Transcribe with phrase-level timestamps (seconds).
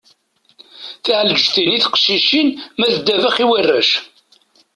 [1.03, 3.91] Tiɛleǧtin i teqcicin ma d ddabax i warrac.